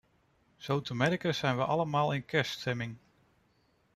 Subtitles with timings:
[0.57, 2.97] Zo te merken zijn we allemaal in kerststemming.